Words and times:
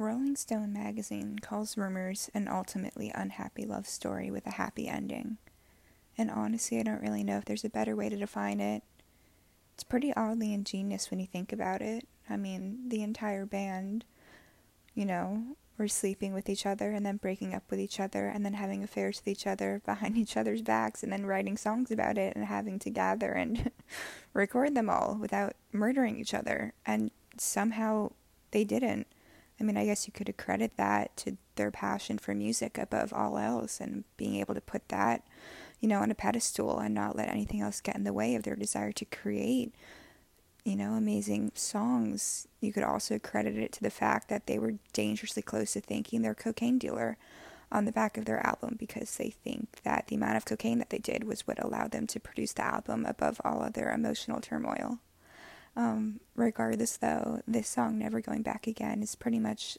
Rolling 0.00 0.36
Stone 0.36 0.72
magazine 0.72 1.40
calls 1.40 1.76
Rumours 1.76 2.30
an 2.32 2.46
ultimately 2.46 3.10
unhappy 3.16 3.66
love 3.66 3.88
story 3.88 4.30
with 4.30 4.46
a 4.46 4.52
happy 4.52 4.86
ending. 4.86 5.38
And 6.16 6.30
honestly, 6.30 6.78
I 6.78 6.84
don't 6.84 7.02
really 7.02 7.24
know 7.24 7.36
if 7.38 7.44
there's 7.44 7.64
a 7.64 7.68
better 7.68 7.96
way 7.96 8.08
to 8.08 8.16
define 8.16 8.60
it. 8.60 8.84
It's 9.74 9.82
pretty 9.82 10.14
oddly 10.14 10.54
ingenious 10.54 11.10
when 11.10 11.18
you 11.18 11.26
think 11.26 11.52
about 11.52 11.82
it. 11.82 12.06
I 12.30 12.36
mean, 12.36 12.88
the 12.88 13.02
entire 13.02 13.44
band, 13.44 14.04
you 14.94 15.04
know, 15.04 15.42
were 15.76 15.88
sleeping 15.88 16.32
with 16.32 16.48
each 16.48 16.64
other 16.64 16.92
and 16.92 17.04
then 17.04 17.16
breaking 17.16 17.52
up 17.52 17.64
with 17.68 17.80
each 17.80 17.98
other 17.98 18.28
and 18.28 18.44
then 18.44 18.54
having 18.54 18.84
affairs 18.84 19.20
with 19.20 19.32
each 19.32 19.48
other 19.48 19.82
behind 19.86 20.16
each 20.16 20.36
other's 20.36 20.62
backs 20.62 21.02
and 21.02 21.12
then 21.12 21.26
writing 21.26 21.56
songs 21.56 21.90
about 21.90 22.16
it 22.16 22.36
and 22.36 22.44
having 22.44 22.78
to 22.78 22.90
gather 22.90 23.32
and 23.32 23.72
record 24.32 24.76
them 24.76 24.88
all 24.88 25.18
without 25.20 25.54
murdering 25.72 26.20
each 26.20 26.34
other. 26.34 26.72
And 26.86 27.10
somehow 27.36 28.12
they 28.52 28.62
didn't. 28.62 29.08
I 29.60 29.64
mean, 29.64 29.76
I 29.76 29.84
guess 29.84 30.06
you 30.06 30.12
could 30.12 30.28
accredit 30.28 30.76
that 30.76 31.16
to 31.18 31.36
their 31.56 31.70
passion 31.70 32.18
for 32.18 32.34
music 32.34 32.78
above 32.78 33.12
all 33.12 33.38
else 33.38 33.80
and 33.80 34.04
being 34.16 34.36
able 34.36 34.54
to 34.54 34.60
put 34.60 34.88
that, 34.88 35.24
you 35.80 35.88
know, 35.88 36.00
on 36.00 36.10
a 36.10 36.14
pedestal 36.14 36.78
and 36.78 36.94
not 36.94 37.16
let 37.16 37.28
anything 37.28 37.60
else 37.60 37.80
get 37.80 37.96
in 37.96 38.04
the 38.04 38.12
way 38.12 38.34
of 38.34 38.44
their 38.44 38.56
desire 38.56 38.92
to 38.92 39.04
create, 39.04 39.74
you 40.64 40.76
know, 40.76 40.92
amazing 40.92 41.50
songs. 41.54 42.46
You 42.60 42.72
could 42.72 42.84
also 42.84 43.18
credit 43.18 43.56
it 43.56 43.72
to 43.72 43.82
the 43.82 43.90
fact 43.90 44.28
that 44.28 44.46
they 44.46 44.58
were 44.58 44.74
dangerously 44.92 45.42
close 45.42 45.72
to 45.72 45.80
thanking 45.80 46.22
their 46.22 46.34
cocaine 46.34 46.78
dealer 46.78 47.18
on 47.70 47.84
the 47.84 47.92
back 47.92 48.16
of 48.16 48.24
their 48.24 48.44
album 48.46 48.76
because 48.78 49.16
they 49.16 49.30
think 49.30 49.82
that 49.82 50.06
the 50.06 50.16
amount 50.16 50.36
of 50.36 50.44
cocaine 50.44 50.78
that 50.78 50.90
they 50.90 50.98
did 50.98 51.24
was 51.24 51.46
what 51.46 51.62
allowed 51.62 51.90
them 51.90 52.06
to 52.06 52.20
produce 52.20 52.52
the 52.52 52.64
album 52.64 53.04
above 53.04 53.40
all 53.44 53.62
other 53.62 53.90
emotional 53.90 54.40
turmoil. 54.40 55.00
Um, 55.76 56.17
regardless, 56.38 56.96
though, 56.96 57.42
this 57.46 57.68
song, 57.68 57.98
Never 57.98 58.20
Going 58.20 58.42
Back 58.42 58.66
Again, 58.66 59.02
is 59.02 59.14
pretty 59.14 59.38
much 59.38 59.76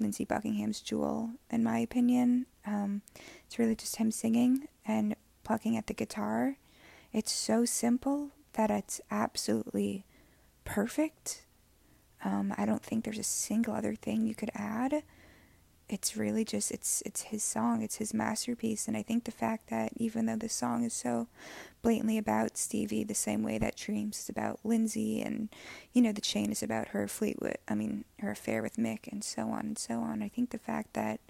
Lindsey 0.00 0.24
Buckingham's 0.24 0.80
jewel, 0.80 1.30
in 1.50 1.62
my 1.62 1.78
opinion. 1.78 2.46
Um, 2.66 3.02
it's 3.46 3.58
really 3.58 3.76
just 3.76 3.96
him 3.96 4.10
singing 4.10 4.68
and 4.84 5.14
plucking 5.44 5.76
at 5.76 5.86
the 5.86 5.94
guitar. 5.94 6.56
It's 7.12 7.32
so 7.32 7.64
simple 7.64 8.30
that 8.54 8.70
it's 8.70 9.00
absolutely 9.10 10.04
perfect. 10.64 11.46
Um, 12.24 12.52
I 12.56 12.66
don't 12.66 12.82
think 12.82 13.04
there's 13.04 13.18
a 13.18 13.24
single 13.24 13.74
other 13.74 13.94
thing 13.94 14.26
you 14.26 14.34
could 14.34 14.50
add 14.54 15.02
it's 15.92 16.16
really 16.16 16.42
just 16.42 16.70
it's 16.70 17.02
it's 17.04 17.22
his 17.24 17.42
song 17.44 17.82
it's 17.82 17.96
his 17.96 18.14
masterpiece 18.14 18.88
and 18.88 18.96
i 18.96 19.02
think 19.02 19.24
the 19.24 19.30
fact 19.30 19.68
that 19.68 19.92
even 19.96 20.24
though 20.24 20.36
the 20.36 20.48
song 20.48 20.84
is 20.84 20.94
so 20.94 21.28
blatantly 21.82 22.16
about 22.16 22.56
stevie 22.56 23.04
the 23.04 23.14
same 23.14 23.42
way 23.42 23.58
that 23.58 23.76
dreams 23.76 24.20
is 24.20 24.28
about 24.30 24.58
lindsey 24.64 25.20
and 25.20 25.50
you 25.92 26.00
know 26.00 26.10
the 26.10 26.20
chain 26.22 26.50
is 26.50 26.62
about 26.62 26.88
her 26.88 27.06
fleetwood 27.06 27.58
i 27.68 27.74
mean 27.74 28.06
her 28.20 28.30
affair 28.30 28.62
with 28.62 28.76
mick 28.76 29.06
and 29.12 29.22
so 29.22 29.50
on 29.50 29.60
and 29.60 29.78
so 29.78 30.00
on 30.00 30.22
i 30.22 30.28
think 30.28 30.48
the 30.48 30.58
fact 30.58 30.94
that 30.94 31.20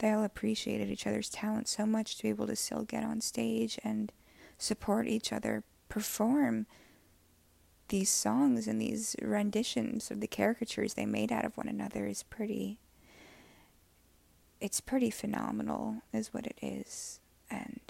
they 0.00 0.12
all 0.12 0.22
appreciated 0.22 0.90
each 0.90 1.06
other's 1.06 1.30
talent 1.30 1.66
so 1.66 1.86
much 1.86 2.16
to 2.16 2.24
be 2.24 2.28
able 2.28 2.46
to 2.46 2.54
still 2.54 2.82
get 2.82 3.02
on 3.02 3.22
stage 3.22 3.78
and 3.82 4.12
support 4.58 5.08
each 5.08 5.32
other 5.32 5.64
perform 5.88 6.66
these 7.88 8.10
songs 8.10 8.68
and 8.68 8.82
these 8.82 9.16
renditions 9.22 10.10
of 10.10 10.20
the 10.20 10.26
caricatures 10.26 10.92
they 10.92 11.06
made 11.06 11.32
out 11.32 11.46
of 11.46 11.56
one 11.56 11.68
another 11.68 12.06
is 12.06 12.22
pretty 12.22 12.78
it's 14.60 14.80
pretty 14.80 15.10
phenomenal 15.10 16.02
is 16.12 16.34
what 16.34 16.46
it 16.46 16.58
is 16.60 17.20
and 17.50 17.80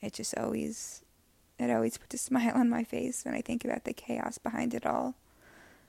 it 0.00 0.12
just 0.12 0.36
always 0.36 1.02
it 1.58 1.70
always 1.70 1.98
puts 1.98 2.14
a 2.14 2.18
smile 2.26 2.52
on 2.54 2.68
my 2.68 2.84
face 2.84 3.24
when 3.24 3.34
I 3.34 3.40
think 3.40 3.64
about 3.64 3.84
the 3.84 3.92
chaos 3.92 4.38
behind 4.38 4.74
it 4.74 4.86
all. 4.86 5.14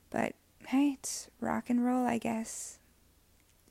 But 0.09 0.33
hey, 0.67 0.95
it's 0.99 1.29
rock 1.41 1.69
and 1.69 1.85
roll, 1.85 2.05
I 2.05 2.17
guess. 2.17 2.79